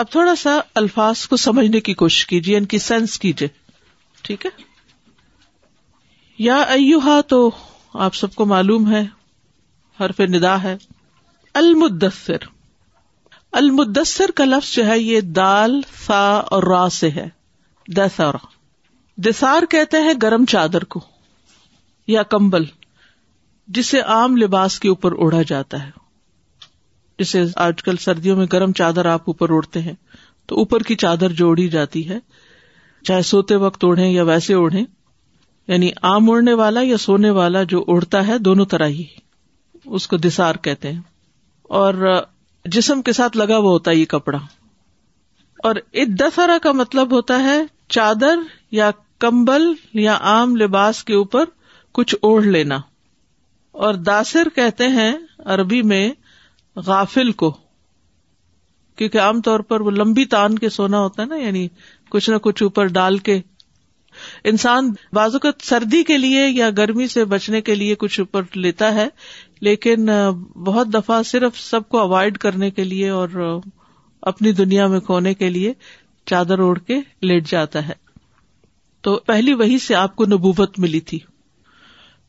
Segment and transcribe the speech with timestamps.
[0.00, 3.48] اب تھوڑا سا الفاظ کو سمجھنے کی کوشش کیجیے، ان کی سینس کیجیے۔
[4.22, 4.50] ٹھیک ہے؟
[6.38, 7.50] یا ایوہا، تو
[7.94, 9.06] آپ سب کو معلوم ہے،
[10.00, 10.76] حرف ندا ہے۔
[11.54, 12.36] المدثر۔
[13.52, 17.28] المدثر کا لفظ جو ہے، یہ دال فا اور را سے ہے۔
[17.88, 18.46] دسارا
[19.16, 21.00] دسار کہتے ہیں گرم چادر کو
[22.06, 22.64] یا کمبل،
[23.68, 25.99] جسے عام لباس کے اوپر اوڑھا جاتا ہے۔
[27.20, 29.92] جسے آج کل سردیوں میں گرم چادر آپ اوپر اوڑھتے ہیں،
[30.46, 32.18] تو اوپر کی چادر جو اوڑھی جاتی ہے،
[33.04, 34.84] چاہے سوتے وقت اوڑھے یا ویسے اوڑھے
[35.68, 39.04] یعنی آم اوڑھنے والا یا سونے والا جو اوڑھتا ہے دونوں طرح ہی،
[39.84, 41.00] اس کو دسار کہتے ہیں۔
[41.62, 42.22] اور
[42.64, 44.38] جسم کے ساتھ لگا ہوا ہوتا ہے یہ کپڑا۔
[45.58, 48.38] اور ادسرا کا مطلب ہوتا ہے چادر
[48.70, 51.44] یا کمبل یا عام لباس کے اوپر
[51.92, 52.78] کچھ اوڑھ لینا۔
[53.72, 56.12] اور داسر کہتے ہیں عربی میں
[56.76, 57.50] غافل کو،
[58.98, 61.66] کیونکہ عام طور پر وہ لمبی تان کے سونا ہوتا ہے نا یعنی
[62.10, 63.40] کچھ نہ کچھ اوپر ڈال کے۔
[64.44, 68.94] انسان بازو کا سردی کے لیے یا گرمی سے بچنے کے لیے کچھ اوپر لیتا
[68.94, 69.06] ہے،
[69.60, 70.08] لیکن
[70.64, 73.60] بہت دفعہ صرف سب کو اوائڈ کرنے کے لیے اور
[74.22, 75.72] اپنی دنیا میں کھونے کے لیے
[76.26, 77.94] چادر اوڑھ کے لیٹ جاتا ہے۔
[79.04, 81.18] تو پہلی وہی سے آپ کو نبوت ملی تھی،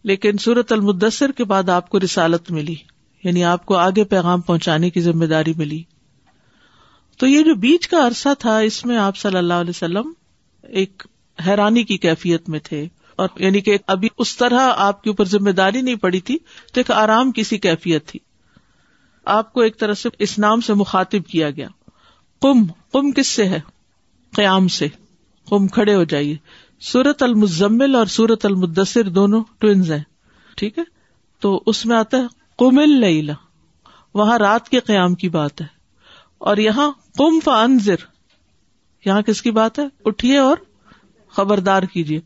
[0.05, 2.75] لیکن سورت المدثر کے بعد آپ کو رسالت ملی۔
[3.23, 5.83] یعنی آپ کو آگے پیغام پہنچانے کی ذمہ داری ملی۔
[7.17, 10.13] تو یہ جو بیچ کا عرصہ تھا، اس میں آپ صلی اللہ علیہ وسلم
[10.63, 11.03] ایک
[11.47, 15.49] حیرانی کی کیفیت میں تھے۔ اور یعنی کہ ابھی اس طرح آپ کے اوپر ذمہ
[15.49, 18.19] داری نہیں پڑی تھی، تو ایک آرام کی سی کیفیت تھی۔
[19.25, 21.67] آپ کو ایک طرح سے اس نام سے مخاطب کیا گیا۔
[22.41, 23.59] کم کم کس سے ہے؟
[24.35, 24.87] قیام سے۔
[25.49, 26.37] کم کھڑے ہو جائیے۔
[26.79, 30.03] سورت المزمل اور سورت المدثر دونوں ٹوینز ہیں۔
[30.55, 30.83] ٹھیک ہے؟
[31.39, 33.33] تو اس میں آتا ہے کم اللیلا
[34.13, 35.65] وہاں رات کے قیام کی بات ہے۔
[36.37, 37.95] اور یہاں کم فنزر
[39.05, 40.57] یہاں کس کی بات ہے؟ اٹھیے اور
[41.29, 42.19] خبردار کیجیے۔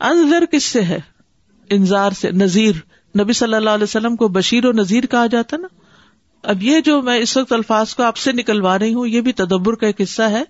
[0.00, 0.98] انضر کس سے ہے؟
[1.70, 2.74] انضار سے، نذیر۔
[3.20, 5.68] نبی صلی اللہ علیہ وسلم کو بشیر و نذیر کہا جاتا نا۔
[6.42, 9.32] اب یہ جو میں اس وقت الفاظ کو آپ سے نکلوا رہی ہوں، یہ بھی
[9.32, 10.42] تدبر کا ایک حصہ ہے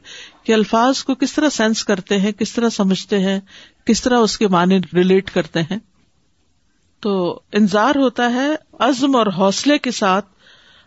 [0.43, 3.41] کہ الفاظ کو کس طرح سینس کرتے ہیں، کس طرح سمجھتے ہیں،
[3.85, 5.79] کس طرح اس کے معنی ریلیٹ کرتے ہیں۔
[7.03, 8.49] تو انظار ہوتا ہے
[8.79, 10.27] عزم اور حوصلے کے ساتھ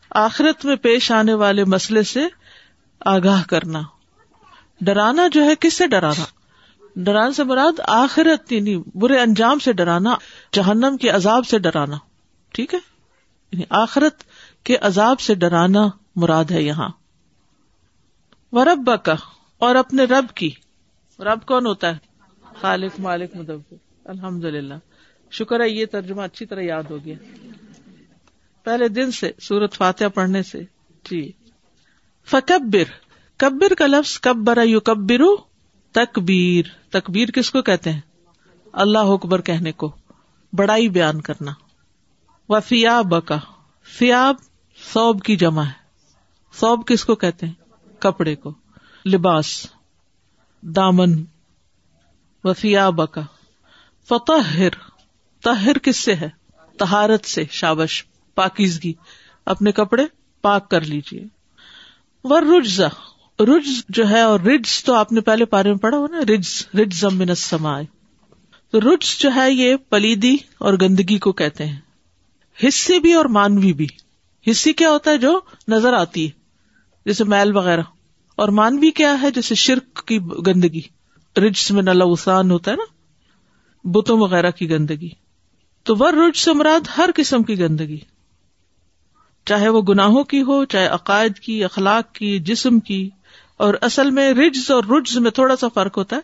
[0.10, 2.20] آخرت میں پیش آنے والے مسئلے سے
[3.00, 3.82] آگاہ کرنا۔
[4.82, 6.24] ڈرانا جو ہے، کس سے ڈرانا؟
[6.96, 10.16] ڈرانا سے مراد آخرت یعنی برے انجام سے ڈرانا،
[10.54, 11.98] جہنم کے عذاب سے ڈرانا۔
[12.54, 12.80] ٹھیک ہے؟
[13.52, 14.24] یعنی آخرت
[14.64, 16.90] کے عذاب سے ڈرانا مراد ہے یہاں۔
[18.52, 19.16] ورب کا
[19.58, 20.52] اور اپنے رب کی۔
[21.20, 21.98] رب کون ہوتا ہے؟
[22.62, 23.74] خالق، مالک مدب
[24.06, 24.74] الحمد للہ
[25.32, 27.16] شکر ہے، یہ ترجمہ اچھی طرح یاد ہو گیا۔
[28.64, 30.64] پہلے دن سے سورت فاتحہ پڑھنے سے۔
[31.10, 31.32] جی۔
[32.26, 32.84] فکبر۔
[33.38, 35.36] کبر کا لفظ کبر یو کبرو
[35.92, 38.02] تکبیر۔ تکبیر کس کو کہتے ہیں؟
[38.74, 39.96] اللہ اکبر کہنے کو۔
[40.54, 41.52] بڑائی بیان کرنا۔
[42.50, 43.40] و فیاب کا
[43.98, 44.36] فیاب
[44.94, 45.86] سوب کی جمع ہے۔
[46.54, 47.54] سوب کس کو کہتے ہیں؟
[48.00, 48.54] کپڑے کو۔
[49.06, 49.68] لباس۔
[50.62, 51.24] دامن۔
[52.44, 53.22] و فیاب کا
[54.10, 54.62] فتح
[55.46, 56.30] تہر کس سے ہے؟
[56.80, 58.04] تہارت سے، شابش،
[58.36, 58.94] پاکیزگی۔
[59.46, 60.06] اپنے کپڑے
[60.42, 61.24] پاک کر لیجیے
[62.24, 62.88] ور رجزا
[63.40, 66.68] رج جو ہے اور رج تو آپ نے پہلے پارے میں پڑھا ہو نا؟ رج
[66.82, 67.86] رج زمین سمائے
[68.72, 71.80] تو رج جو ہے یہ پلیدی اور گندگی کو کہتے ہیں۔
[72.68, 73.88] حصے بھی اور مانوی بھی۔
[74.52, 76.32] حصے کیا ہوتا ہے جو نظر آتی ہے؟
[77.06, 77.82] جیسے میل وغیرہ۔
[78.36, 80.82] اور مانوی کیا ہے؟ جیسے شرک کی گندگی۔
[81.38, 82.84] رج میں نلاسان ہوتا ہے نا؟
[83.84, 85.25] بتوں وغیرہ کی گندگی۔
[85.86, 88.00] تو ور رج سے مراد ہر قسم کی گندگی
[89.46, 93.10] چاہے وہ گناہوں کی ہو، چاہے عقائد کی، اخلاق کی، جسم کی،
[93.58, 96.22] اور اصل میں رجز اور رجز میں تھوڑا سا فرق ہوتا ہے۔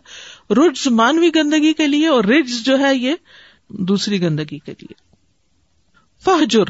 [0.53, 3.16] رجز مانوی گندگی کے لیے اور رجز جو ہے یہ
[3.69, 4.94] دوسری گندگی کے لیے۔
[6.25, 6.63] فہجر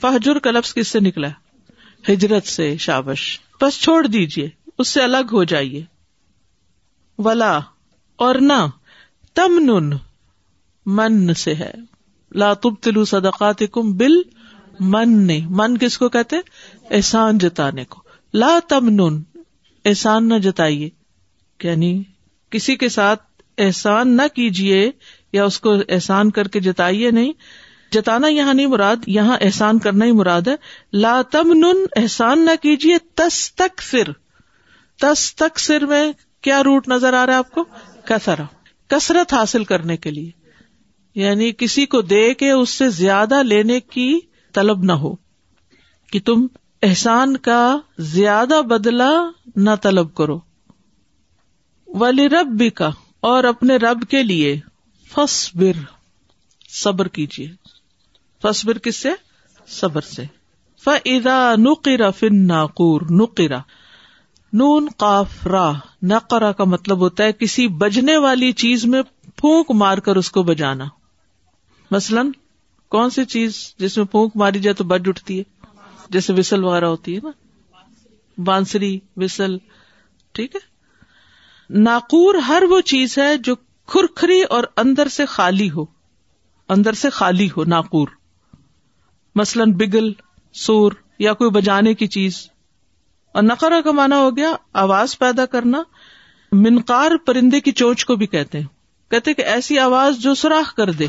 [0.00, 1.28] فہجر کا لفظ کس سے نکلا؟
[2.12, 5.84] ہجرت سے، شابش۔ بس چھوڑ دیجیے اس سے الگ ہو جائیے۔
[7.18, 7.58] ولا،
[8.16, 8.66] اور نہ
[9.34, 9.92] تمن
[10.86, 11.72] من سے ہے۔
[12.32, 14.12] لا تب تلو صدقات کم بل
[14.80, 16.36] من نے من کس کو کہتے
[16.90, 18.02] احسان جتانے کو.
[18.34, 19.22] لا تمن
[19.84, 20.88] احسان نہ جتائیے.
[21.62, 22.02] یعنی
[22.50, 23.22] کسی کے ساتھ
[23.58, 24.90] احسان نہ کیجیے
[25.32, 27.32] یا اس کو احسان کر کے جتائیے نہیں.
[27.92, 30.54] جتانا یہاں نہیں مراد، یہاں احسان کرنا ہی مراد ہے.
[30.92, 31.64] لا تم
[31.96, 34.12] احسان نہ کیجیے تس تک سر
[35.00, 37.64] تس تک سر میں کیا روٹ نظر آ رہا ہے آپ کو؟
[38.04, 38.44] کسرا
[38.88, 40.37] کسرت حاصل کرنے کے لیے.
[41.18, 44.20] یعنی کسی کو دے کے اس سے زیادہ لینے کی
[44.52, 45.14] طلب نہ ہو
[46.12, 46.46] کہ تم
[46.82, 49.12] احسان کا زیادہ بدلا
[49.56, 50.38] نہ طلب کرو۔
[51.86, 54.60] ولی رب بھی کا اور اپنے رب کے لیے
[55.14, 55.72] فصبر
[56.68, 57.52] صبر کیجیے
[58.42, 59.08] فصبر کس سے؟
[59.66, 60.24] صبر سے۔
[60.84, 63.58] فضا نقرا فن ناقور نقرا
[64.52, 65.72] نون، قاف، را۔
[66.02, 69.02] نقرا کا مطلب ہوتا ہے کسی بجنے والی چیز میں
[69.36, 70.84] پھونک مار کر اس کو بجانا۔
[71.90, 72.30] مثلاً
[72.88, 75.66] کون سی چیز جس میں پھونک ماری جائے تو بج اٹھتی ہے؟
[76.08, 77.30] جیسے وسل وغیرہ ہوتی ہے نا؟
[78.38, 79.58] بانسری وسل،
[80.32, 80.60] ٹھیک ہے؟
[81.70, 83.54] ناکور ہر وہ چیز ہے جو
[83.86, 85.84] کھرکھری اور اندر سے خالی ہو،
[86.68, 88.08] اندر سے خالی ہو ناکور
[89.34, 90.12] مثلاً بگل،
[90.52, 92.48] سور یا کوئی بجانے کی چیز۔
[93.32, 95.82] اور نقرہ کا مانا ہو گیا آواز پیدا کرنا۔
[96.52, 98.66] منقار پرندے کی چونچ کو بھی کہتے ہیں۔
[99.10, 101.06] کہتے کہ ایسی آواز جو سوراخ کر دے۔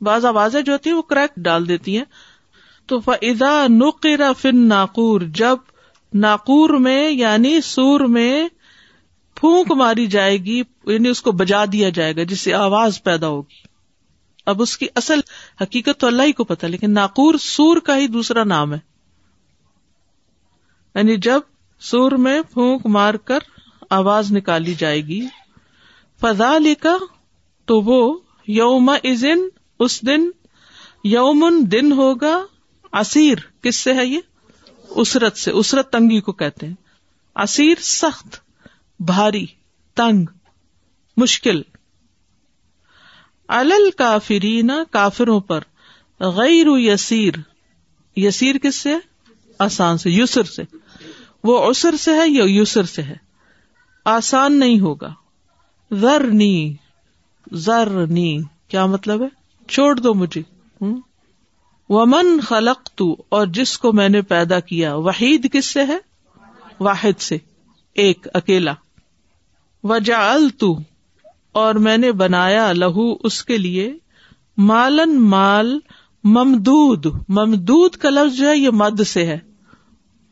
[0.00, 2.04] بعض آوازیں جو ہوتی ہیں وہ کریک ڈال دیتی ہیں۔
[2.86, 5.56] تو فضا نقرا فن ناقور جب
[6.14, 8.48] ناقور میں یعنی سور میں
[9.34, 13.28] پھونک ماری جائے گی یعنی اس کو بجا دیا جائے گا، جس سے آواز پیدا
[13.28, 13.76] ہوگی۔
[14.46, 15.20] اب اس کی اصل
[15.60, 18.78] حقیقت تو اللہ ہی کو پتا لیکن ناقور سور کا ہی دوسرا نام ہے۔
[20.94, 21.40] یعنی جب
[21.80, 23.38] سور میں پھونک مار کر
[23.90, 25.26] آواز نکالی جائے گی
[26.20, 26.96] فضا لکھا
[27.64, 28.18] تو وہ
[28.48, 29.38] یوم ازن
[29.78, 30.30] اس دن
[31.04, 32.44] یومن دن ہوگا
[32.92, 33.38] اسیر.
[33.62, 34.20] کس سے ہے یہ؟
[34.88, 35.50] اسرت سے.
[35.50, 36.74] اسرت تنگی کو کہتے ہیں.
[37.34, 38.36] اسیر سخت،
[39.00, 39.46] بھاری،
[39.94, 40.26] تنگ،
[41.16, 41.62] مشکل.
[43.48, 45.60] الل کافرین کافروں پر.
[46.20, 47.34] غیر یسیر.
[48.16, 48.94] یسیر کس سے
[49.58, 50.10] آسان سے.
[50.10, 50.62] یسر سے.
[51.44, 53.16] وہ اسر سے ہے یا یسر سے ہے؟
[54.04, 55.14] آسان نہیں ہوگا.
[55.90, 56.74] زر نی
[57.52, 58.38] زر نی
[58.68, 59.28] کیا مطلب ہے؟
[59.68, 60.42] چھوڑ دو مجھے۔
[61.88, 65.98] ومن خلق تو اور جس کو میں نے پیدا کیا۔ وحید کس سے ہے؟
[66.80, 67.38] واحد سے۔
[67.94, 68.72] ایک، اکیلا۔
[69.82, 70.78] وجا تو
[71.52, 73.94] اور میں نے بنایا لہو اس کے لیے۔
[74.56, 75.78] مالن مال،
[76.24, 79.38] ممدود۔ ممدود کا لفظ جو ہے، یہ مد سے ہے۔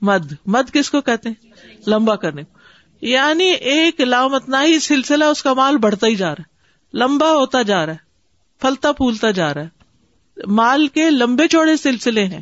[0.01, 1.53] مد۔ مد کس کو کہتے ہیں؟
[1.87, 2.59] لمبا کرنے کو۔
[3.01, 6.55] یعنی ایک لامتنا ہی سلسلہ، اس کا مال بڑھتا ہی جا رہا ہے۔
[6.99, 8.04] لمبا ہوتا جا رہا ہے۔
[8.65, 9.69] پھلتا پھولتا جا رہا ہے۔
[10.47, 12.41] مال کے لمبے چوڑے سلسلے ہیں۔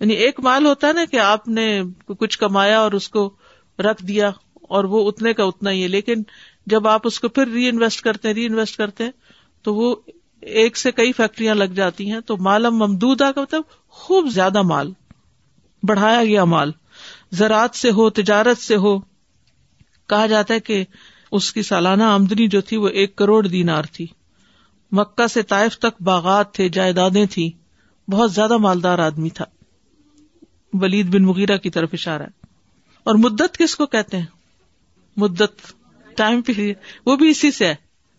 [0.00, 3.34] یعنی ایک مال ہوتا ہے نا کہ آپ نے کچھ کمایا اور اس کو
[3.78, 6.14] رکھ دیا اور وہ اتنے کا اتنا ہی ہے۔ لیکن
[6.66, 9.10] جب آپ اس کو پھر ری انویسٹ کرتے ہیں ری انویسٹ کرتے ہیں،
[9.62, 9.96] تو وہ
[10.40, 14.92] ایک سے کئی فیکٹریاں لگ جاتی ہیں۔ تو مالم ممدود کا مطلب خوب زیادہ مال،
[15.82, 16.72] بڑھایا گیا مال۔
[17.32, 18.98] زراعت سے ہو، تجارت سے ہو،
[20.08, 20.84] کہا جاتا ہے کہ
[21.32, 24.06] اس کی سالانہ آمدنی جو تھی وہ ایک کروڑ دینار تھی۔
[24.92, 27.52] مکہ سے طائف تک باغات تھے، جائیدادیں تھی
[28.10, 29.44] بہت زیادہ مالدار آدمی تھا۔
[30.72, 32.22] ولید بن مغیرہ کی طرف اشارہ۔
[33.04, 34.26] اور مدت کس کو کہتے ہیں؟
[35.16, 35.72] مدت
[36.16, 37.74] ٹائم پیریڈ وہ بھی اسی سے ہے۔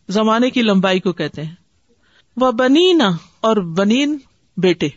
[0.09, 1.55] زمانے کی لمبائی کو کہتے ہیں۔
[2.37, 3.09] وہ بنینا
[3.39, 4.17] اور بنین
[4.57, 4.87] بیٹے۔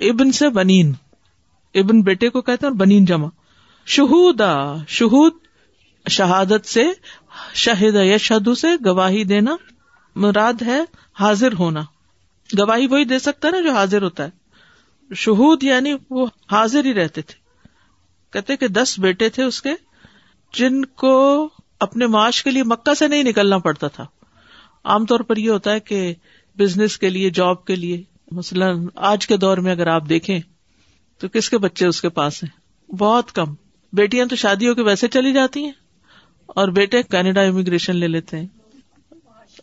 [0.00, 0.92] ابن سے بنین۔
[1.74, 3.28] ابن بیٹے کو کہتے ہیں اور بنین جمع۔
[3.86, 5.32] شہودا، شہود،
[6.10, 6.84] شہادت سے
[7.54, 9.56] شاہد یشہدو سے گواہی دینا۔
[10.14, 10.80] مراد ہے
[11.20, 11.80] حاضر ہونا۔
[12.58, 14.30] گواہی وہی دے سکتا ہے نا جو حاضر ہوتا ہے۔
[15.14, 17.42] شہود یعنی وہ حاضر ہی رہتے تھے۔
[18.32, 19.70] کہتے کہ دس بیٹے تھے اس کے،
[20.54, 21.48] جن کو
[21.80, 24.06] اپنے معاش کے لیے مکہ سے نہیں نکلنا پڑتا تھا۔
[24.84, 26.14] عام طور پر یہ ہوتا ہے کہ
[26.58, 30.40] بزنس کے لیے، جاب کے لیے۔ مثلاً آج کے دور میں اگر آپ دیکھیں
[31.18, 33.54] تو کس کے بچے اس کے پاس ہیں؟ بہت کم۔
[33.92, 35.72] بیٹیاں تو شادیوں کے ویسے چلی جاتی ہیں
[36.46, 38.46] اور بیٹے کینیڈا امیگریشن لے لیتے ہیں۔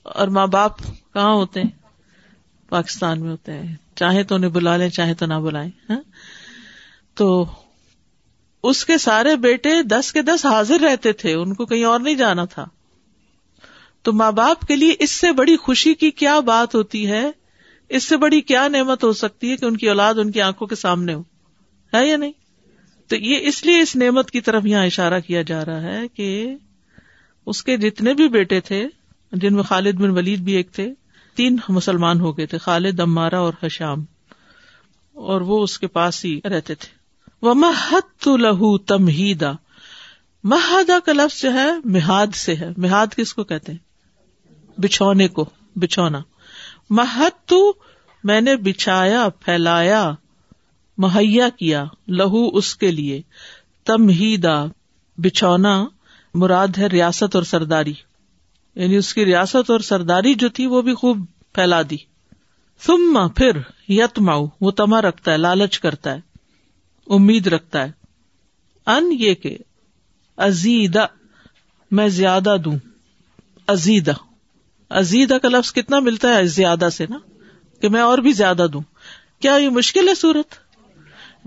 [0.03, 0.79] اور ماں باپ
[1.13, 1.69] کہاں ہوتے ہیں؟
[2.69, 6.01] پاکستان میں ہوتے ہیں۔ چاہے تو انہیں بلا لیں، چاہے تو نہ بلائیں ہاں؟
[7.13, 7.45] تو
[8.63, 12.15] اس کے سارے بیٹے دس کے دس حاضر رہتے تھے، ان کو کہیں اور نہیں
[12.15, 12.65] جانا تھا۔
[14.01, 17.31] تو ماں باپ کے لیے اس سے بڑی خوشی کی کیا بات ہوتی ہے؟
[17.89, 20.67] اس سے بڑی کیا نعمت ہو سکتی ہے کہ ان کی اولاد ان کی آنکھوں
[20.67, 21.23] کے سامنے ہو؟
[21.93, 22.31] ہے یا نہیں؟
[23.07, 26.55] تو یہ اس لیے اس نعمت کی طرف یہاں اشارہ کیا جا رہا ہے کہ
[27.45, 28.87] اس کے جتنے بھی بیٹے تھے
[29.31, 30.93] جن میں خالد بن ولید بھی ایک تھے،
[31.35, 34.05] تین مسلمان ہو گئے تھے، خالد امارا اور حشام
[35.13, 36.99] اور وہ اس کے پاس ہی رہتے تھے۔
[37.41, 39.51] وہ محت لہو تمہیدا
[40.43, 43.79] مہادا کا لفظ جو ہے، مہاد سے ہے۔ مہاد کس کو کہتے ہیں؟
[44.79, 46.19] بچھونے کو، بچھونا۔
[46.89, 47.53] محت
[48.23, 50.11] میں نے بچھایا، پھیلایا،
[50.97, 53.21] مہیا کیا لہو اس کے لیے۔
[53.85, 54.65] تمہیدا،
[55.17, 55.85] بچھونا،
[56.33, 57.93] مراد ہے ریاست اور سرداری۔
[58.79, 61.97] یعنی اس کی ریاست اور سرداری جو تھی وہ بھی خوب پھیلا دی۔
[62.85, 63.51] ثم پھر
[63.87, 66.19] یت ماؤ وہ تما رکھتا ہے، لالچ کرتا ہے،
[67.07, 67.91] امید رکھتا ہے۔
[68.85, 69.57] ان یہ کہ
[70.37, 71.05] ازیدا
[71.91, 72.75] میں زیادہ دوں۔
[73.67, 74.13] ازیدا
[74.89, 77.17] ازیدا کا لفظ کتنا ملتا ہے زیادہ سے نا؟
[77.81, 78.81] کہ میں اور بھی زیادہ دوں۔
[79.39, 80.53] کیا یہ مشکل ہے سورت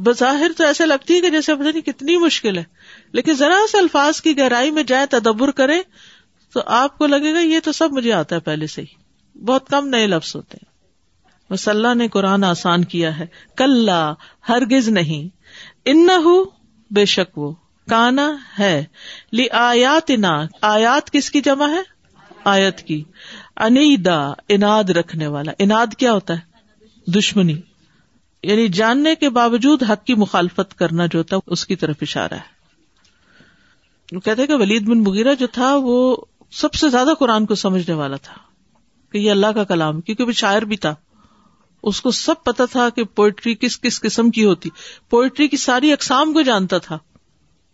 [0.01, 2.65] بظاہر تو ایسے لگتی ہے کہ جیسے پتہ نہیں کتنی مشکل ہے،
[3.13, 5.83] لیکن ذرا سے الفاظ کی گہرائی میں جائے، تدبر کرے
[6.53, 9.03] تو آپ کو لگے گا یہ تو سب مجھے آتا ہے پہلے سے ہی۔
[9.45, 10.73] بہت کم نئے لفظ ہوتے ہیں۔
[11.51, 13.91] مسلح نے قرآن آسان کیا ہے۔ کل
[14.49, 15.37] ہرگز نہیں۔
[15.85, 16.09] ان
[16.91, 17.53] بے شک وہ۔
[17.91, 18.85] کانا ہے۔
[19.33, 20.11] لی آیات
[20.61, 21.83] آیات کس کی جمع ہے؟
[22.45, 23.05] آیت کی۔
[23.57, 26.53] انیدا، اناد رکھنے والا۔ اناد کیا ہوتا ہے؟
[27.11, 27.61] دشمنی۔
[28.43, 32.35] یعنی جاننے کے باوجود حق کی مخالفت کرنا جو ہوتا ہے، اس کی طرف اشارہ
[32.35, 32.63] ہے۔
[34.13, 36.17] وہ کہتے کہ ولید بن مغیرہ جو تھا، وہ
[36.53, 38.35] سب سے زیادہ قرآن کو سمجھنے والا تھا
[39.13, 40.95] کہ یہ اللہ کا کلام، کیونکہ وہ شاعر بھی تھا۔
[41.83, 44.69] اس کو سب پتا تھا کہ پوئٹری کس کس قسم کی ہوتی۔
[45.11, 46.99] پوئٹری کی ساری اقسام کو جانتا تھا۔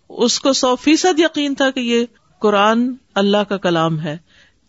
[0.09, 2.05] اس کو سو فیصد یقین تھا کہ یہ
[2.41, 4.17] قرآن اللہ کا کلام ہے۔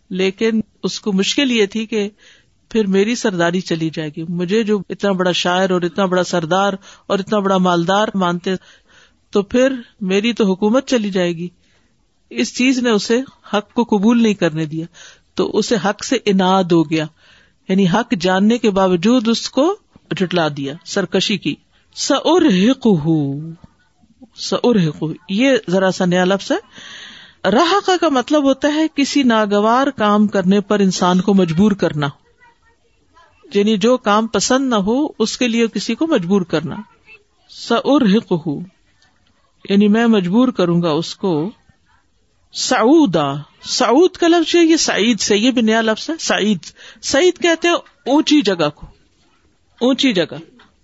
[0.10, 2.10] لیکن اس کو مشکل یہ تھی کہ
[2.70, 6.74] پھر میری سرداری چلی جائے گی۔ مجھے جو اتنا بڑا شاعر اور اتنا بڑا سردار
[7.08, 8.52] اور اتنا بڑا مالدار مانتے
[9.30, 11.48] تو پھر میری تو حکومت چلی جائے گی۔
[12.30, 13.22] اس چیز نے اسے
[13.54, 14.86] حق کو قبول نہیں کرنے دیا،
[15.34, 17.06] تو اسے حق سے اناد ہو گیا۔
[17.70, 19.76] یعنی حق جاننے کے باوجود اس کو
[20.12, 21.56] جٹلا دیا، سرکشی کی۔
[21.96, 22.16] سر
[24.36, 24.58] سر
[25.30, 26.58] یہ ذرا سا نیا لفظ ہے۔
[27.50, 32.08] راہ کا مطلب ہوتا ہے کسی ناگوار کام کرنے پر انسان کو مجبور کرنا۔
[33.54, 36.76] یعنی جو کام پسند نہ ہو، اس کے لیے کسی کو مجبور کرنا۔
[37.50, 37.76] سر
[39.70, 41.52] یعنی میں مجبور کروں گا اس کو۔
[42.54, 43.34] سعودا.
[43.64, 46.60] سعود کا لفظ یہ سعید سے، یہ بھی نیا لفظ ہے، سعید.
[47.02, 47.76] سعید کہتے ہیں
[48.06, 48.88] اونچی جگہ کو،
[49.80, 50.36] اونچی جگہ،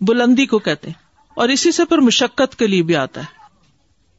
[0.02, 3.26] بلندی کو کہتے ہیں۔ اور اسی سے پر مشقت کے لیے بھی آتا ہے۔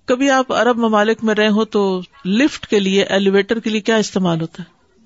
[0.04, 3.96] کبھی آپ عرب ممالک میں رہے ہو تو لفٹ کے لیے ایلیویٹر کے لیے کیا
[3.96, 4.98] استعمال ہوتا ہے؟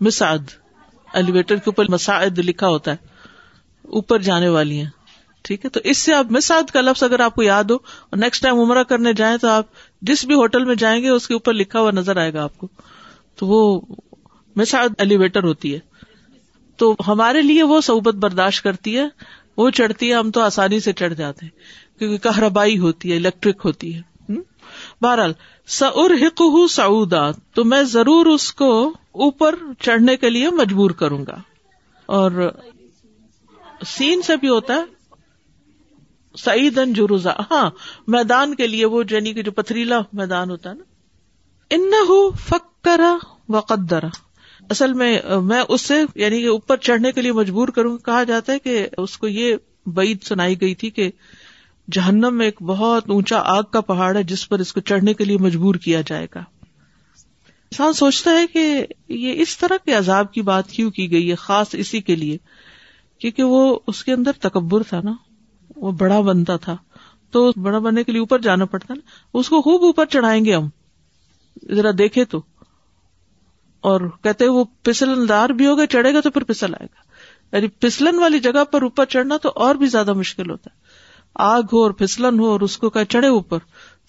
[0.00, 0.50] مساعد.
[1.14, 2.96] ایلیویٹر کے اوپر مساعد لکھا ہوتا ہے۔
[3.82, 4.90] اوپر جانے والی ہیں۔
[5.42, 8.16] ٹھیک ہے؟ تو اس سے آپ مساعد کا لفظ اگر آپ کو یاد ہو، اور
[8.16, 9.66] نیکسٹ ٹائم عمرہ کرنے جائیں تو آپ
[10.02, 12.58] جس بھی ہوٹل میں جائیں گے، اس کے اوپر لکھا ہوا نظر آئے گا آپ
[12.58, 12.68] کو۔
[13.36, 13.80] تو وہ
[14.56, 15.78] مساعد ایلیویٹر ہوتی ہے۔
[16.76, 19.08] تو ہمارے لیے وہ صحبت برداشت کرتی ہے۔
[19.56, 21.58] وہ چڑھتی ہے، ہم تو آسانی سے چڑھ جاتے ہیں۔
[21.98, 24.12] کیونکہ کہربائی ہوتی ہے الیکٹرک ہوتی ہے۔
[25.00, 25.32] بہرحال
[25.66, 31.36] سعر حق سعودا، تو میں ضرور اس کو اوپر چڑھنے کے لیے مجبور کروں گا۔
[32.06, 32.50] اور
[33.86, 35.01] سین سے بھی ہوتا ہے۔
[36.38, 37.70] سعید ان جروزا ہاں
[38.06, 40.84] میدان کے لیے وہ جنی یعنی کہ جو پتھریلا میدان ہوتا ہے نا۔
[41.70, 41.92] ان
[42.48, 43.16] فکرا
[43.48, 44.08] و قدرا
[44.70, 48.52] اصل میں میں اس سے یعنی کہ اوپر چڑھنے کے لیے مجبور کروں، کہا جاتا
[48.52, 51.10] ہے کہ اس کو یہ بعید سنائی گئی تھی کہ
[51.90, 55.24] جہنم میں ایک بہت اونچا آگ کا پہاڑ ہے جس پر اس کو چڑھنے کے
[55.24, 60.42] لیے مجبور کیا جائے گا۔ انسان سوچتا ہے کہ یہ اس طرح کے عذاب کی
[60.42, 62.38] بات کیوں کی گئی ہے، خاص اسی کے لیے،
[63.18, 65.12] کیونکہ وہ اس کے اندر تکبر تھا نا۔
[65.82, 66.76] وہ بڑا بنتا تھا۔
[67.30, 69.00] تو بڑا بننے کے لیے اوپر جانا پڑتا نا۔
[69.34, 70.68] اس کو خوب اوپر چڑھائیں گے ہم۔
[71.74, 72.42] ذرا دیکھے تو۔
[73.80, 77.02] اور کہتے وہ پسل دار بھی ہوگا، چڑھے گا تو پھر پسل آئے گا۔
[77.56, 80.80] یعنی پسلن والی جگہ پر اوپر چڑھنا تو اور بھی زیادہ مشکل ہوتا ہے۔
[81.34, 83.58] آگ ہو اور پھسلن ہو اور اس کو کہ چڑھے اوپر۔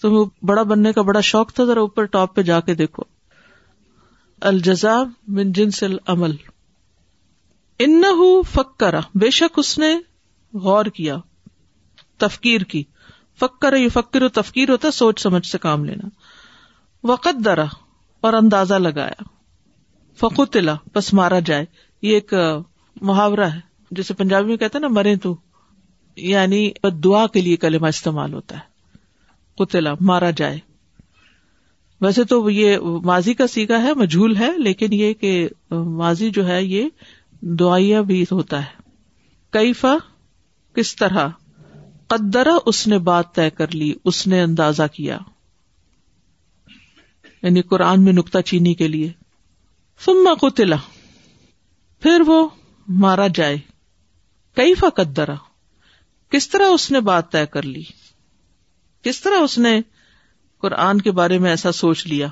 [0.00, 3.02] تو بڑا بننے کا بڑا شوق تھا، ذرا اوپر ٹاپ پہ جا کے دیکھو۔
[4.40, 6.36] الجزا من جنس العمل۔
[7.78, 8.02] ان
[8.46, 9.98] فکرا بے شک اس نے
[10.54, 11.16] غور کیا۔
[12.18, 12.84] تفکیر کی۔
[13.40, 16.08] فکر یو فکر و تفکیر ہوتا سوچ سمجھ سے کام لینا۔
[17.04, 17.64] وقت درا
[18.20, 19.22] اور اندازہ لگایا۔
[20.16, 21.64] فقوتلا بس مارا جائے۔
[22.02, 22.34] یہ ایک
[23.00, 25.36] محاورہ ہے، جسے پنجابی میں کہتے نا، مرے تو۔
[26.16, 26.70] یعنی
[27.04, 28.74] دعا کے لیے کلمہ استعمال ہوتا ہے۔
[29.54, 30.58] قتلا، مارا جائے۔
[32.00, 36.64] ویسے تو یہ ماضی کا سیگا ہے، مجھول ہے، لیکن یہ کہ ماضی جو ہے،
[36.64, 36.88] یہ
[37.40, 38.82] دعائیا بھی ہوتا ہے۔
[39.50, 39.96] کئی فا
[40.74, 41.28] کس طرح؟
[42.06, 45.18] قدرا اس نے بات طے کر لی، اس نے اندازہ کیا۔
[47.42, 49.12] یعنی قرآن میں نکتا چینی کے لیے۔
[49.98, 50.76] فما قتلا
[52.00, 52.48] پھر وہ
[52.88, 53.58] مارا جائے۔
[54.56, 55.34] کئی فا قدرا
[56.28, 57.82] کس طرح اس نے بات طے کر لی؟
[59.02, 59.80] کس طرح اس نے
[60.58, 62.28] قرآن کے بارے میں ایسا سوچ لیا؟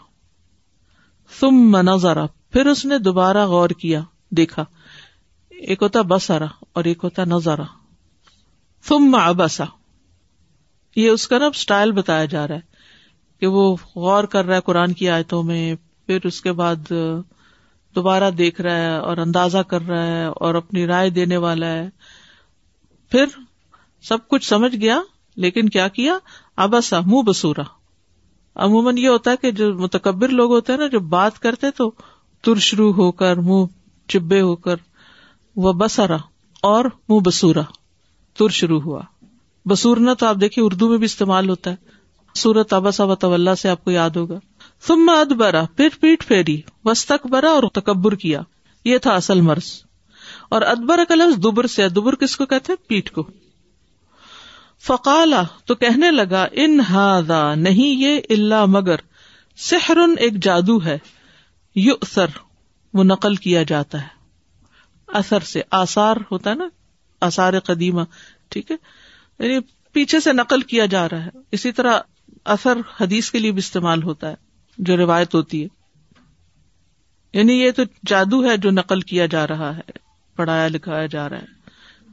[1.40, 4.00] تم منظرا پھر اس نے دوبارہ غور کیا،
[4.30, 4.64] دیکھا۔
[5.50, 7.81] ایک ہوتا بسارا اور ایک ہوتا نظارا
[8.88, 9.64] تم ابسا
[10.96, 12.60] یہ اس کا نا اسٹائل بتایا جا رہا ہے
[13.40, 15.74] کہ وہ غور کر رہا ہے قرآن کی آیتوں میں،
[16.06, 16.92] پھر اس کے بعد
[17.94, 21.88] دوبارہ دیکھ رہا ہے اور اندازہ کر رہا ہے اور اپنی رائے دینے والا ہے۔
[23.10, 23.24] پھر
[24.02, 25.00] سب کچھ سمجھ گیا،
[25.36, 26.18] لیکن کیا کیا؟
[26.56, 27.62] ابسا منہ بسورا
[28.54, 31.92] عموماً یہ ہوتا ہے کہ جو متکبر لوگ ہوتے ہیں نا، جو بات کرتے تو
[32.44, 33.64] ترشرو ہو کر، منہ
[34.08, 34.76] چبے ہو کر
[35.56, 36.16] وہ بسرا
[36.62, 37.62] اور منہ بسورا
[38.38, 39.02] ترشرو ہوا۔
[39.68, 41.76] بسورنا تو آپ دیکھیے اردو میں بھی استعمال ہوتا ہے۔
[42.34, 44.38] سورت ابسا و طلّہ سے آپ کو یاد ہوگا۔
[44.86, 48.40] ثم ادبرا، پھر پیٹ پھیری وسط برا اور تکبر کیا۔
[48.84, 49.82] یہ تھا اصل مرض۔
[50.48, 53.30] اور ادبر کا لفظ دبر سے دبر کس کو کہتے پیٹ کو۔
[54.80, 58.96] فقالا، تو کہنے لگا، ان ہادا نہیں یہ اللہ مگر
[59.56, 60.98] سحر ایک جادو ہے۔
[61.74, 62.26] یو اثر
[62.94, 64.06] وہ نقل کیا جاتا ہے۔
[65.08, 66.68] اثر سے آسار ہوتا ہے نا۔
[67.22, 68.02] آسار قدیمہ،
[68.48, 68.76] ٹھیک ہے؟
[69.38, 69.58] یعنی
[69.92, 72.00] پیچھے سے نقل کیا جا رہا ہے۔ اسی طرح
[72.44, 74.34] اثر حدیث کے لیے بھی استعمال ہوتا ہے،
[74.78, 75.68] جو روایت ہوتی ہے۔
[77.32, 79.90] یعنی یہ تو جادو ہے جو نقل کیا جا رہا ہے،
[80.36, 81.46] پڑھایا لکھایا جا رہا ہے۔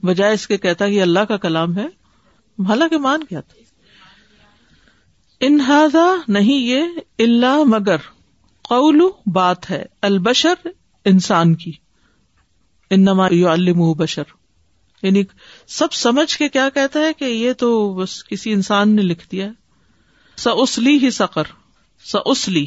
[0.05, 1.85] بجائے اس کے کہتا کہ اللہ کا کلام ہے۔
[2.67, 3.61] حالانکہ مان کیا تھا۔
[5.39, 6.83] انہذا نہیں یہ
[7.19, 7.95] اللہ مگر
[8.61, 10.67] قول بات ہے، البشر
[11.05, 11.71] انسان کی۔
[12.89, 14.23] انما یعلم بشر۔
[15.03, 15.23] یعنی
[15.67, 19.47] سب سمجھ کے کیا کہتا ہے کہ یہ تو بس کسی انسان نے لکھ دیا
[20.35, 21.43] س ہی سقر
[22.03, 22.65] س اسلی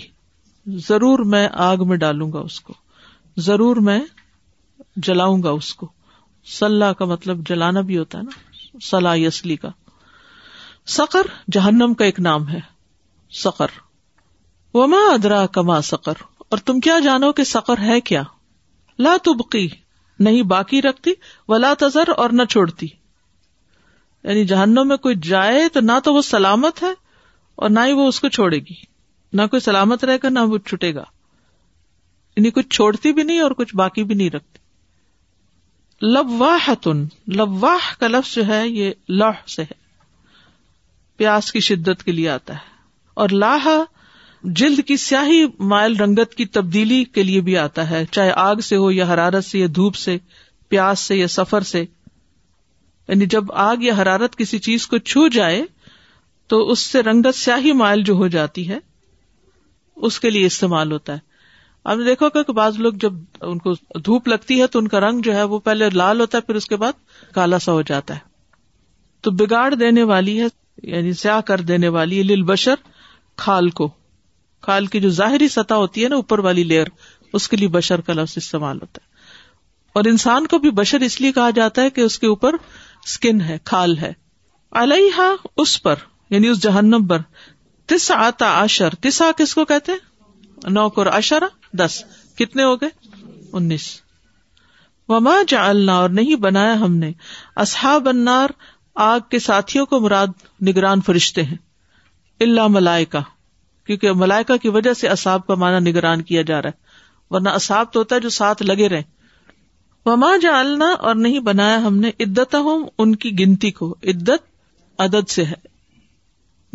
[0.66, 2.74] ضرور میں آگ میں ڈالوں گا اس کو۔
[3.36, 4.00] ضرور میں
[4.96, 5.92] جلاؤں گا اس کو۔
[6.44, 8.30] سلح کا مطلب جلانا بھی ہوتا ہے نا۔
[8.82, 9.68] سلا یسلی کا۔
[10.86, 11.22] سقر
[11.52, 12.60] جہنم کا ایک نام ہے۔
[13.30, 13.66] سقر۔
[14.74, 18.22] وما ادرا کما سقر۔ اور تم کیا جانو کہ سقر ہے کیا؟
[18.98, 19.68] لا تبقی۔
[20.22, 21.10] نہیں باقی رکھتی،
[21.48, 22.86] ولا تذر اور نہ چھوڑتی۔
[24.24, 26.92] یعنی جہنم میں کوئی جائے تو نہ تو وہ سلامت ہے
[27.54, 28.74] اور نہ ہی وہ اس کو چھوڑے گی۔
[29.32, 31.04] نہ کوئی سلامت رہے گا، نہ وہ چھٹے گا۔
[32.36, 34.58] یعنی کچھ چھوڑتی بھی نہیں اور کچھ باقی بھی نہیں رکھتی۔
[36.06, 39.82] لواہ تن لواہ کا لفظ جو ہے، یہ لوہ سے ہے۔
[41.16, 42.72] پیاس کی شدت کے لیے آتا ہے۔
[43.14, 43.66] اور لاہ
[44.44, 48.76] جلد کی سیاہی مائل رنگت کی تبدیلی کے لیے بھی آتا ہے، چاہے آگ سے
[48.76, 50.18] ہو یا حرارت سے یا دھوپ سے،
[50.68, 51.84] پیاس سے یا سفر سے۔
[53.08, 55.62] یعنی جب آگ یا حرارت کسی چیز کو چھو جائے،
[56.46, 58.78] تو اس سے رنگت سیاہی مائل جو ہو جاتی ہے،
[59.96, 61.18] اس کے لیے استعمال ہوتا ہے۔
[61.84, 65.00] آپ نے دیکھو کہ بعض لوگ جب ان کو دھوپ لگتی ہے تو ان کا
[65.00, 66.92] رنگ جو ہے وہ پہلے لال ہوتا ہے، پھر اس کے بعد
[67.34, 68.20] کالا سا ہو جاتا ہے۔
[69.20, 70.46] تو بگاڑ دینے والی ہے
[70.82, 72.74] یعنی سیاہ کر دینے والی ہے لل بشر
[73.36, 74.01] کھال کو۔
[74.62, 76.86] کھال کی جو ظاہری سطح ہوتی ہے نا اوپر والی لیئر
[77.32, 79.12] اس کے لیے بشر کا لفظ استعمال ہوتا ہے۔
[79.92, 82.54] اور انسان کو بھی بشر اس لیے کہا جاتا ہے کہ اس کے اوپر
[83.04, 84.12] اسکن ہے، کھال ہے۔
[84.72, 85.20] علیہ
[85.56, 85.94] اس پر
[86.30, 87.18] یعنی اس جہنم پر۔
[87.86, 89.92] تس آتا آشر تسا کس کو کہتے
[90.70, 92.04] نو کو اشرا دس۔
[92.38, 92.88] کتنے ہو گئے؟
[93.52, 94.00] انیس۔
[95.08, 97.12] وما جعلنا، اور نہیں بنایا ہم نے۔
[97.56, 98.48] اصحاب النار،
[98.94, 100.26] آگ کے ساتھیوں کو مراد
[100.68, 101.56] نگران فرشتے ہیں۔
[102.40, 103.20] اللہ ملائکا
[103.86, 106.92] کیونکہ ملائکا کی وجہ سے اصاب کا معنی نگران کیا جا رہا ہے۔
[107.30, 109.02] ورنہ اصاب تو ہوتا ہے جو ساتھ لگے رہے
[110.06, 114.42] وما جعلنا اور نہیں بنایا ہم نے عدت ہوں ان کی گنتی کو۔ عدت
[114.98, 115.72] عدد سے ہے۔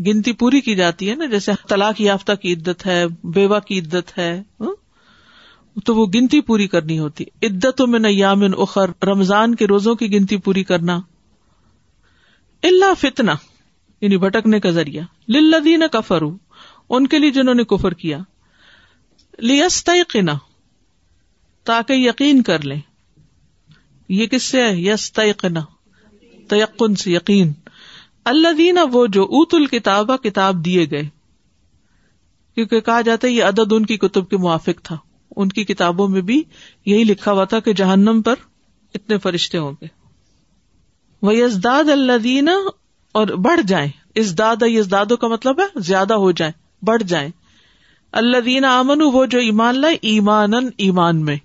[0.05, 4.17] گنتی پوری کی جاتی ہے نا، جیسے طلاق یافتہ کی عدت ہے، بیوہ کی عدت
[4.17, 4.75] ہے۔ ہاں؟
[5.85, 10.37] تو وہ گنتی پوری کرنی ہوتی۔ عدتوں میں نیامن اخر، رمضان کے روزوں کی گنتی
[10.37, 10.99] پوری کرنا۔
[12.63, 13.33] اللہ فتنا
[14.01, 16.37] یعنی بھٹکنے کا ذریعہ۔ لدین کفرو
[16.89, 18.19] ان کے لیے جنہوں نے کفر کیا۔
[19.37, 19.89] لیست
[21.63, 22.81] تاکہ یقین کر لیں۔
[24.09, 25.13] یہ کس سے ہے؟ یس
[26.49, 27.53] تیقن سے یقین۔
[28.25, 31.09] اللہ دینا وہ جو اوت الکتاب کتاب دیے گئے۔
[32.55, 34.97] کیونکہ کہا جاتا ہے یہ عدد ان کی کتب کے موافق تھا۔
[35.35, 36.43] ان کی کتابوں میں بھی
[36.85, 38.35] یہی لکھا ہوا تھا کہ جہنم پر
[38.93, 39.87] اتنے فرشتے ہوں گے۔
[41.21, 42.51] وہ یزداد اللہ دینا
[43.11, 47.29] اور بڑھ جائیں۔ ازداد، یزدادوں کا مطلب ہے زیادہ ہو جائیں۔ بڑھ جائیں۔
[48.11, 51.35] اللہ دینا امن وہ جو ایمان لائے ایمان ایمان میں۔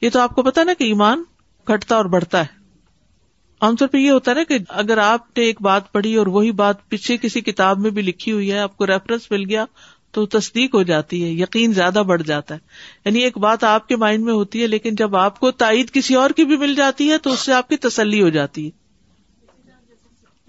[0.00, 1.22] یہ تو آپ کو پتا نا کہ ایمان
[1.68, 2.62] گھٹتا اور بڑھتا ہے۔
[3.60, 6.26] عام طور پہ یہ ہوتا ہے نا کہ اگر آپ نے ایک بات پڑھی اور
[6.26, 9.64] وہی بات پیچھے کسی کتاب میں بھی لکھی ہوئی ہے، آپ کو ریفرنس مل گیا،
[10.10, 12.60] تو تصدیق ہو جاتی ہے، یقین زیادہ بڑھ جاتا ہے۔
[13.04, 16.14] یعنی ایک بات آپ کے مائنڈ میں ہوتی ہے، لیکن جب آپ کو تائید کسی
[16.14, 18.70] اور کی بھی مل جاتی ہے، تو اس سے آپ کی تسلی ہو جاتی ہے۔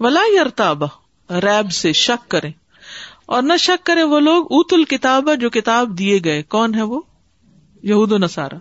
[0.00, 0.84] ولا یرتاب
[1.30, 2.63] ریب سے شک کرے
[3.26, 7.00] اور نہ شک کرے وہ لوگ ات الکتاب جو کتاب دیے گئے۔ کون ہے وہ؟
[7.82, 8.56] یہود و نسارا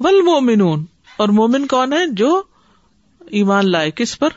[0.00, 0.84] ول مومنون
[1.16, 2.42] اور مومن کون ہے جو
[3.26, 4.28] ایمان لائے؟ کس پر؟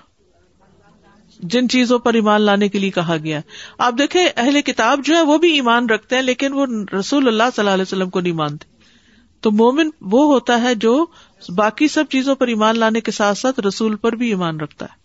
[1.40, 3.40] جن چیزوں پر ایمان لانے کے لیے کہا گیا۔
[3.78, 6.66] آپ دیکھیں، اہل کتاب جو ہے وہ بھی ایمان رکھتے ہیں، لیکن وہ
[7.00, 8.74] رسول اللہ صلی اللہ علیہ وسلم کو نہیں مانتے۔
[9.42, 11.06] تو مومن وہ ہوتا ہے جو
[11.56, 15.04] باقی سب چیزوں پر ایمان لانے کے ساتھ ساتھ رسول پر بھی ایمان رکھتا ہے۔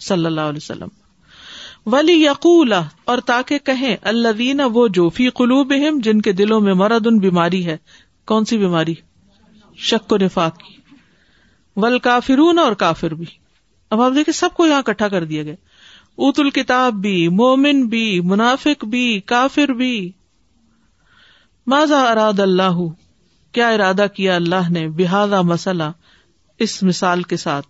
[0.00, 0.88] صلی اللہ علیہ وسلم۔
[1.86, 2.72] ولی یقول
[3.04, 7.18] اور تاکہ کہیں اللہ دینا وہ جو فی قلوب جن کے دلوں میں مرد ان
[7.18, 7.76] بیماری ہے۔
[8.26, 8.94] کون سی بیماری؟
[9.76, 10.94] شک و نفاق کی۔
[11.76, 13.26] ول کافرون اور کافر بھی۔
[13.90, 15.54] اب آپ دیکھیں، سب کو یہاں کٹھا کر دیا گیا۔
[16.18, 20.12] ات الکتاب بھی، مومن بھی، منافق بھی، کافر بھی۔
[21.66, 22.78] ماضا اراد اللہ؟
[23.52, 25.82] کیا ارادہ کیا اللہ نے؟ بحادہ مسئلہ
[26.58, 27.66] اس مثال کے ساتھ۔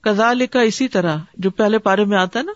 [0.00, 2.52] کزال کا اسی طرح، جو پہلے پارے میں آتا ہے نا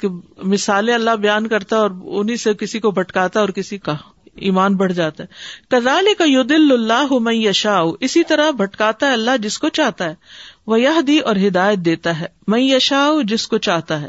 [0.00, 0.08] کہ
[0.42, 3.96] مثالیں اللہ بیان کرتا ہے اور انہیں سے کسی کو بھٹکاتا اور کسی کا
[4.34, 5.28] ایمان بڑھ جاتا ہے۔
[5.68, 10.04] کزال کا یو دل اللہ میں یشا اسی طرح بھٹکاتا ہے اللہ جس کو چاہتا
[10.04, 10.14] ہے۔
[10.66, 14.08] وہ یہ دی اور ہدایت دیتا ہے۔ میں یشا جس کو چاہتا ہے۔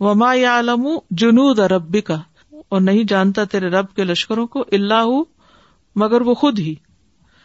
[0.00, 2.20] وہ ما یا عالم جنود ربی کا
[2.68, 5.06] اور نہیں جانتا تیرے رب کے لشکروں کو اللہ،
[5.96, 6.74] مگر وہ خود ہی۔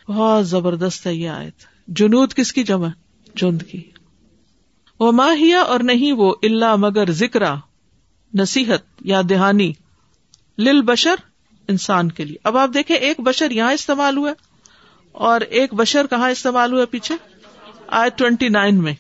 [0.08, 1.54] بہت زبردست ہے یہ آیت۔
[1.88, 2.88] جنود کس کی جمع؟
[3.36, 3.92] جند کی۔
[5.00, 7.42] وہ ماہیا اور نہیں وہ اللہ مگر ذکر،
[8.34, 9.74] نصیحت یا دہانی
[10.58, 11.16] لل بشر
[11.68, 14.32] انسان کے لیے۔ اب آپ دیکھیں ایک بشر یہاں استعمال ہوا
[15.12, 17.16] اور ایک بشر کہاں استعمال ہوا پیچھے؟
[17.88, 18.94] آئے ٹوینٹی نائن میں۔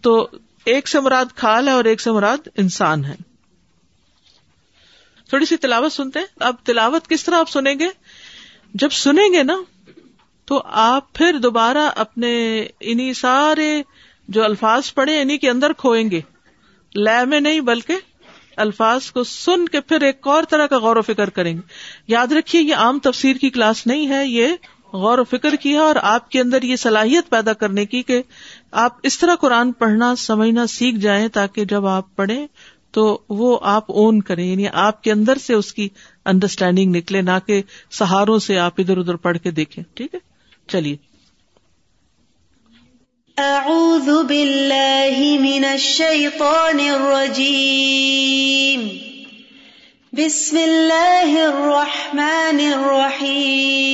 [0.00, 0.28] تو
[0.64, 3.14] ایک سے مراد کھال ہے اور ایک سے مراد انسان ہے۔
[5.28, 7.86] تھوڑی سی تلاوت سنتے ہیں۔ اب تلاوت کس طرح آپ سنیں گے؟
[8.74, 9.56] جب سنیں گے نا
[10.44, 13.82] تو آپ پھر دوبارہ اپنے انہیں سارے
[14.32, 16.20] جو الفاظ پڑھے انہیں کے اندر کھوئیں گے۔
[16.94, 17.94] لے میں نہیں بلکہ
[18.56, 21.60] الفاظ کو سن کے پھر ایک اور طرح کا غور و فکر کریں گے۔
[22.08, 24.48] یاد رکھیے، یہ عام تفسیر کی کلاس نہیں ہے، یہ
[24.92, 28.22] غور و فکر کی ہے اور آپ کے اندر یہ صلاحیت پیدا کرنے کی کہ
[28.70, 32.46] آپ اس طرح قرآن پڑھنا، سمجھنا سیکھ جائیں تاکہ جب آپ پڑھیں
[32.90, 35.88] تو وہ آپ اون کریں۔ یعنی آپ کے اندر سے اس کی
[36.24, 40.18] انڈرسٹینڈنگ نکلے، نہ کہ سہاروں سے آپ ادھر ادھر پڑھ کے دیکھیں۔ ٹھیک ہے؟
[40.68, 41.11] چلیے۔
[43.38, 48.22] أعوذ بالله من الشيطان الرجيم.
[50.12, 53.88] بسم الله الرحمن الرحيم.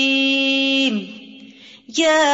[1.99, 2.25] يا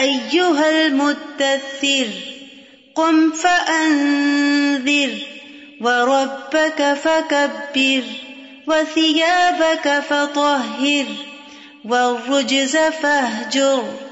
[0.00, 2.06] أيها المدثر
[2.94, 5.10] قم فأنذر
[5.80, 8.02] وربك فكبر
[8.66, 11.04] وثيابك فطهر
[11.84, 14.11] والرجز فاهجر.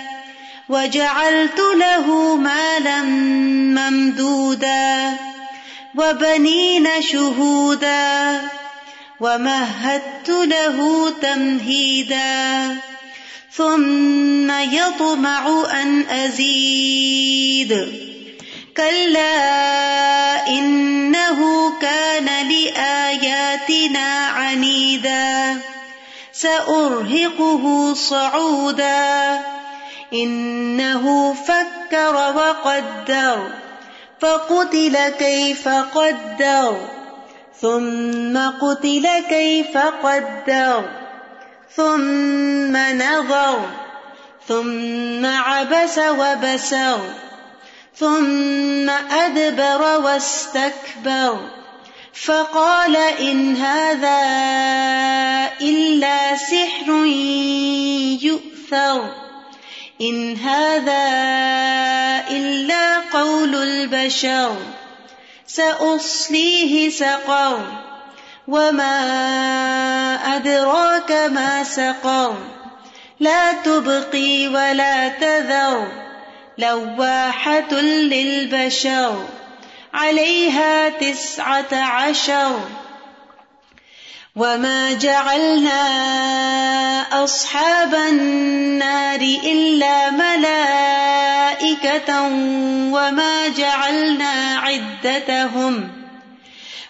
[0.71, 3.01] وجعلت له مالا
[3.75, 5.17] ممدودا
[5.95, 8.41] وبنين شهودا
[9.19, 12.77] ومهدت له تمهيدا
[13.51, 17.71] ثم يطمع أن أزيد
[18.77, 21.39] كلا إنه
[21.81, 25.61] كان لآياتنا عنيدا
[26.31, 29.41] سأرهقه صعودا
[30.13, 33.49] إنه فكر وقدر
[34.19, 36.77] فقتل كيف قدر
[37.61, 40.83] ثم قتل كيف قدر
[41.75, 43.69] ثم نظر
[44.47, 46.99] ثم عبس وبسر
[47.95, 51.37] ثم أدبر واستكبر
[52.13, 54.21] فقال إن هذا
[55.61, 57.05] إلا سحر
[58.21, 59.20] يؤثر.
[60.01, 61.07] إن هذا
[62.29, 64.55] إلا قول البشر
[65.47, 67.59] سأصليه سقر
[68.47, 68.97] وما
[70.35, 72.37] أدراك ما سقر
[73.19, 75.87] لا تبقي ولا تذر
[76.57, 79.25] لواحة للبشر
[79.93, 82.59] عليها تسعة عشر.
[84.35, 85.81] وما جعلنا
[87.23, 91.11] أصحاب النار إلا ملائكة
[92.91, 96.01] وما جعلنا عدتهم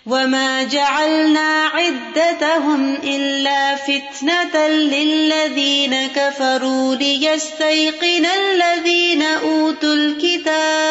[0.05, 10.90] وما جعلنا عدتهم إلا فتنة للذين كفروا ليستيقن الذين أوتوا الكتاب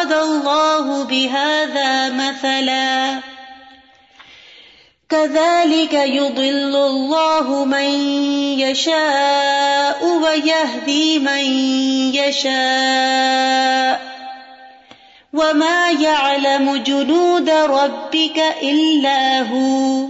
[0.81, 3.19] الله بهذا مثلا.
[5.09, 7.89] كذلك يضل الله من
[8.59, 11.43] يشاء ويهدي من
[12.15, 12.51] يشاء.
[15.33, 20.07] وما يعلم جنود ربك إلا هو.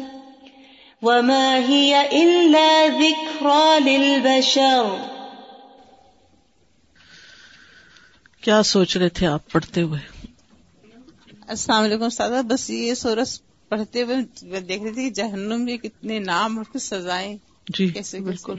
[1.01, 4.97] وما هي إلا ذكرى للبشر.
[8.41, 10.11] کیا سوچ رہے تھے آپ پڑھتے ہوئے؟
[11.51, 16.57] السلام علیکم استاد بس یہ سورس پڑھتے ہوئے دیکھ رہی تھی جہنم میں کتنے نام
[16.57, 17.37] اور کچھ سزائیں
[17.77, 18.53] جی کیسے بالکل۔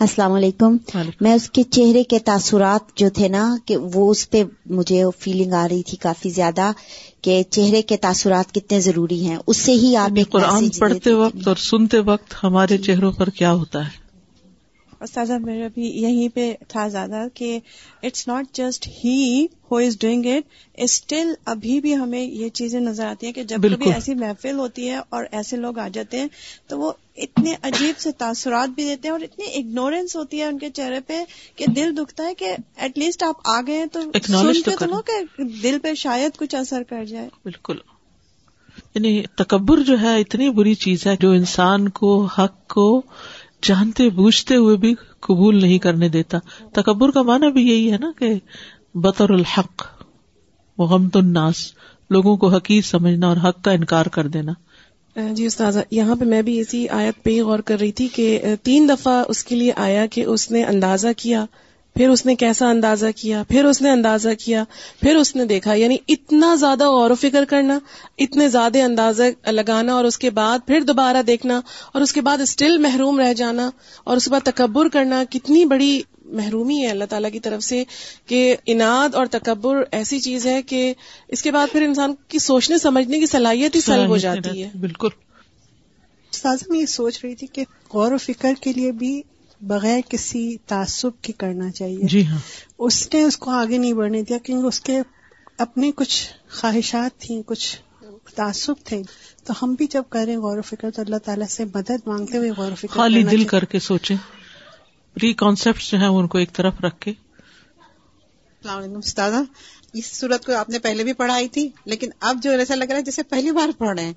[0.00, 0.76] السلام علیکم۔
[1.20, 5.52] میں اس کے چہرے کے تاثرات جو تھے نا کہ وہ اس پہ مجھے فیلنگ
[5.52, 6.72] آ رہی تھی کافی زیادہ
[7.22, 11.48] کہ چہرے کے تاثرات کتنے ضروری ہیں۔ اس سے ہی آپ یعنی قرآن پڑھتے وقت
[11.48, 14.07] اور سنتے وقت ہمارے چہروں پر کیا ہوتا ہے؟
[15.00, 17.58] استاذہ میرا بھی یہیں پہ تھا زیادہ کہ
[18.02, 20.46] it's not just he who is doing it
[20.78, 24.88] still ابھی بھی ہمیں یہ چیزیں نظر آتی ہیں کہ جب۔ کبھی ایسی محفل ہوتی
[24.88, 26.28] ہے اور ایسے لوگ آ جاتے ہیں
[26.66, 30.58] تو وہ اتنے عجیب سے تاثرات بھی دیتے ہیں اور اتنی اگنورینس ہوتی ہے ان
[30.58, 31.22] کے چہرے پہ
[31.56, 34.32] کہ دل دکھتا ہے کہ ایٹ لیسٹ آپ آ گئے تو سن
[34.62, 37.78] تو کے تو۔ لو کہ دل پہ شاید کچھ اثر کر جائے بالکل
[38.94, 43.02] یعنی تکبر جو ہے اتنی بری چیز ہے جو انسان کو حق کو
[43.62, 46.38] جانتے بوجھتے ہوئے بھی قبول نہیں کرنے دیتا۔
[46.72, 48.34] تکبر کا معنی بھی یہی ہے نا کہ
[48.94, 49.86] بطر الحق
[50.78, 51.56] غمت الناس،
[52.10, 54.52] لوگوں کو حقیق سمجھنا اور حق کا انکار کر دینا۔
[55.32, 58.88] جی استاذہ، یہاں پہ میں بھی اسی آیت پہ غور کر رہی تھی کہ تین
[58.88, 61.44] دفعہ اس کے لیے آیا کہ اس نے اندازہ کیا
[61.94, 64.64] پھر اس نے کیسا اندازہ کیا؟ پھر اس نے اندازہ کیا؟
[65.00, 67.78] پھر اس نے دیکھا یعنی اتنا زیادہ غور و فکر کرنا
[68.18, 71.60] اتنے زیادہ اندازہ لگانا اور اس کے بعد پھر دوبارہ دیکھنا
[71.92, 73.70] اور اس کے بعد اسٹل محروم رہ جانا
[74.04, 77.84] اور اس کے بعد تکبر کرنا کتنی بڑی محرومی ہے اللہ تعالیٰ کی طرف سے
[78.26, 80.94] کہ اناد اور تکبر ایسی چیز ہے کہ
[81.28, 84.70] اس کے بعد پھر انسان کی سوچنے سمجھنے کی صلاحیت ہی سلب ہو جاتی ہے
[84.80, 85.08] بالکل۔
[86.68, 89.22] میں یہ سوچ رہی تھی کہ غور و فکر کے لیے بھی
[89.60, 92.38] بغیر کسی تعصب کے کرنا چاہیے۔ جی ہاں۔
[92.78, 95.00] اس نے اس کو آگے نہیں بڑھنے دیا کیونکہ اس کے
[95.58, 97.76] اپنی کچھ خواہشات تھیں کچھ
[98.34, 99.02] تعصب تھے۔
[99.44, 102.50] تو ہم بھی جب کریں غور و فکر تو اللہ تعالیٰ سے مدد مانگتے ہوئے
[102.50, 104.16] غور و فکر خالی دل۔ کر کے سوچیں۔
[105.14, 109.42] پری کانسیپٹ جو ہیں ان کو ایک طرف رکھ کے۔ السلام علیکم استاذہ۔
[109.92, 112.96] اس صورت کو آپ نے پہلے بھی پڑھائی تھی لیکن اب جو ایسا لگ رہا
[112.96, 114.12] ہے جیسے پہلی بار پڑھ رہے ہیں۔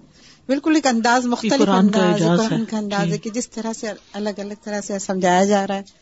[0.49, 4.54] بالکل ایک انداز مختلف انداز۔ قرآن کا انداز۔ ہے کہ جس طرح سے الگ الگ
[4.63, 5.99] طرح سے سمجھایا جا رہا ہے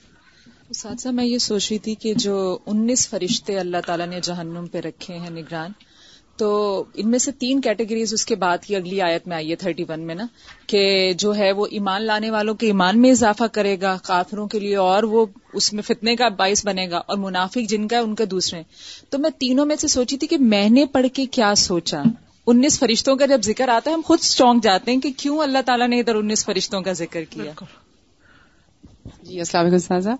[0.69, 4.77] اساتذہ میں یہ سوچ رہی تھی کہ جو انیس فرشتے اللہ تعالیٰ نے جہنم پہ
[4.77, 5.71] رکھے ہیں نگران
[6.37, 6.49] تو
[6.93, 9.83] ان میں سے تین کیٹیگریز اس کے بعد کی اگلی آیت میں آئی ہے تھرٹی
[9.89, 10.25] ون میں نا
[10.67, 10.81] کہ
[11.17, 14.75] جو ہے وہ ایمان لانے والوں کے ایمان میں اضافہ کرے گا کافروں کے لیے
[14.75, 18.15] اور وہ اس میں فتنے کا باعث بنے گا اور منافق جن کا ہے ان
[18.15, 18.61] کا دوسرے
[19.09, 22.01] تو میں تینوں میں سے سوچی تھی کہ میں نے پڑھ کے کیا سوچا
[22.47, 25.61] انیس فرشتوں کا جب ذکر آتا ہے ہم خود چونک جاتے ہیں کہ کیوں اللہ
[25.65, 27.53] تعالیٰ نے ادھر انیس فرشتوں کا ذکر کیا؟
[29.23, 30.15] جی السلام علیکم سازا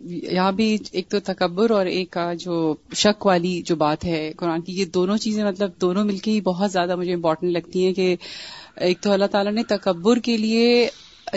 [0.00, 4.72] یہاں بھی ایک تو تکبر اور ایک جو شک والی جو بات ہے قرآن کی
[4.72, 8.16] یہ دونوں چیزیں مطلب دونوں مل کے ہی بہت زیادہ مجھے امپورٹنٹ لگتی ہیں کہ
[8.76, 10.88] ایک تو اللہ تعالیٰ نے تکبر کے لیے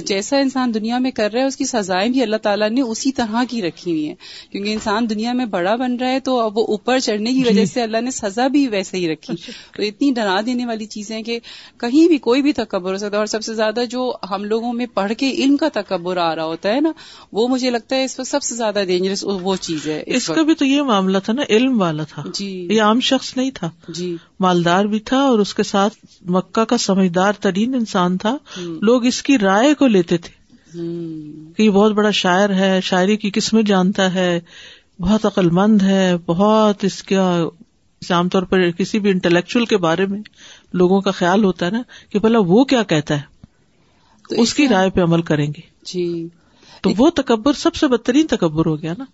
[0.06, 3.12] جیسا انسان دنیا میں کر رہا ہے اس کی سزائیں بھی اللہ تعالیٰ نے اسی
[3.12, 4.16] طرح کی رکھی ہوئی ہیں۔
[4.52, 7.66] کیونکہ انسان دنیا میں بڑا بن رہا ہے تو اب وہ اوپر چڑھنے کی وجہ
[7.66, 9.34] سے اللہ نے سزا بھی ویسے ہی رکھی۔
[9.76, 11.40] تو اتنی ڈرا دینے والی چیزیں کہ
[11.78, 14.74] کہیں بھی کوئی بھی تکبر ہو سکتا ہے۔ اور سب سے زیادہ جو ہم لوگوں
[14.74, 16.92] میں پڑھ کے علم کا تکبر آ رہا ہوتا ہے نا
[17.32, 20.42] وہ مجھے لگتا ہے اس وقت سب سے زیادہ ڈینجرس وہ چیز ہے۔ اس کا
[20.42, 23.70] بھی تو یہ معاملہ تھا نا علم والا تھا۔ جی۔ یہ عام شخص نہیں تھا۔
[23.90, 25.94] جی۔ مالدار بھی تھا اور اس کے ساتھ
[26.30, 30.38] مکہ کا سمجھدار ترین انسان تھا۔ لوگ اس کی رائے کو لیتے تھے۔
[31.58, 34.40] کہ یہ بہت بڑا شاعر ہے شاعری کی قسمیں جانتا ہے
[35.00, 37.46] بہت عقل مند ہے بہت اس کا
[38.10, 40.22] عام طور پر کسی بھی انٹلیکچل کے بارے میں
[40.74, 43.22] لوگوں کا خیال ہوتا ہے نا کہ بھلا وہ کیا کہتا ہے۔
[44.30, 46.28] تو اس کی رائے پہ عمل کریں گے۔ جی۔
[46.82, 49.06] تو وہ تکبر سب سے بدترین تکبر ہو گیا نا۔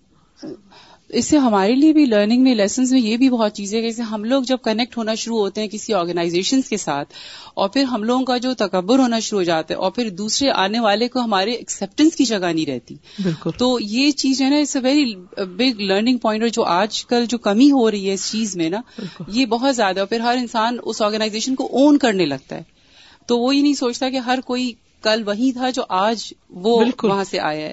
[1.13, 4.23] اس سے ہمارے لیے بھی لرننگ میں لیسنز میں یہ بھی بہت چیزیں جیسے ہم
[4.23, 7.13] لوگ جب کنیکٹ ہونا شروع ہوتے ہیں کسی آرگنائزیشن کے ساتھ
[7.53, 10.49] اور پھر ہم لوگوں کا جو تکبر ہونا شروع ہو جاتا ہے اور پھر دوسرے
[10.49, 14.55] آنے والے کو ہمارے ایکسپٹینس کی جگہ نہیں رہتی۔ بالکل۔ تو یہ چیز ہے نا
[14.55, 18.13] it's a very big learning point اور جو آج کل جو کمی ہو رہی ہے
[18.13, 21.97] اس چیز میں نا یہ بہت زیادہ اور پھر ہر انسان اس آرگنائزیشن کو اون
[21.97, 22.63] کرنے لگتا ہے۔
[23.25, 24.73] تو وہ یہ نہیں سوچتا کہ ہر کوئی
[25.03, 27.71] کل وہی تھا جو آج وہ وہاں سے آیا ہے۔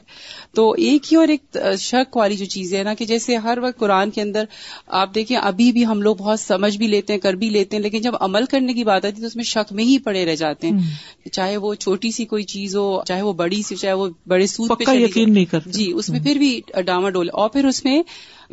[0.54, 3.78] تو ایک ہی اور ایک شک والی جو چیز ہے نا کہ جیسے ہر وقت
[3.78, 4.44] قرآن کے اندر
[4.86, 7.82] آپ دیکھیں ابھی بھی ہم لوگ بہت سمجھ بھی لیتے ہیں کر بھی لیتے ہیں
[7.82, 10.24] لیکن جب عمل کرنے کی بات آتی ہے تو اس میں شک میں ہی پڑے
[10.26, 10.78] رہ جاتے ہیں۔
[11.32, 14.70] چاہے وہ چھوٹی سی کوئی چیز ہو چاہے وہ بڑی سی چاہے وہ بڑے سود
[14.86, 18.02] پہ یقین نہیں کرتے جی اس میں پھر بھی ڈاما ڈول۔ اور پھر اس میں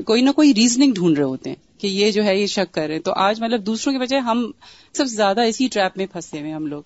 [0.05, 2.87] کوئی نہ کوئی ریزننگ ڈھونڈ رہے ہوتے ہیں کہ یہ جو ہے یہ شک کر
[2.87, 4.51] رہے ہیں۔ تو آج مطلب دوسروں کے بجائے ہم
[4.93, 6.81] سب سے زیادہ اسی ٹریپ میں پھنسے ہوئے ہم لوگ۔